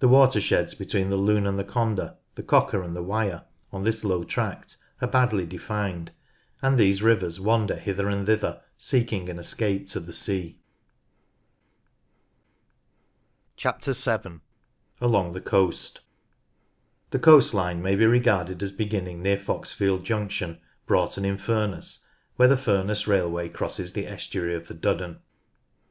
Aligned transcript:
The 0.00 0.08
watersheds 0.08 0.74
between 0.74 1.08
the 1.08 1.16
Lune, 1.16 1.56
the 1.56 1.64
Conder, 1.64 2.18
the 2.34 2.42
Cocker, 2.42 2.82
and 2.82 2.94
the 2.94 3.02
Wyre 3.02 3.44
on 3.72 3.84
this 3.84 4.04
low 4.04 4.22
tract 4.22 4.76
are 5.00 5.08
badly 5.08 5.46
defined, 5.46 6.10
and 6.60 6.76
these 6.76 7.00
rivers 7.02 7.40
wander 7.40 7.76
hither 7.76 8.10
and 8.10 8.26
thither 8.26 8.60
seeking 8.76 9.30
an 9.30 9.38
escape 9.38 9.88
to 9.88 10.00
the 10.00 10.12
sea. 10.12 10.58
7. 13.56 14.42
Along 15.00 15.32
the 15.32 15.40
Coast. 15.40 16.00
The 17.08 17.18
coast 17.18 17.54
line 17.54 17.80
may 17.80 17.94
be 17.94 18.04
regarded 18.04 18.62
as 18.62 18.72
beginning 18.72 19.22
near 19.22 19.38
Foxfield 19.38 20.04
Junction, 20.04 20.60
Broughton 20.84 21.24
in 21.24 21.38
Furness, 21.38 22.06
where 22.36 22.46
the 22.48 22.58
Ful 22.58 22.84
ness 22.84 23.06
railway 23.06 23.48
crosses 23.48 23.94
the 23.94 24.06
estuary 24.06 24.54
of 24.54 24.68
the 24.68 24.74
Duddon. 24.74 25.20